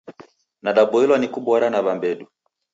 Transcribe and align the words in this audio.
Nadaboilwa 0.63 1.15
ni 1.19 1.27
kubora 1.33 1.67
na. 1.69 1.79
w'ambedu 1.85 2.25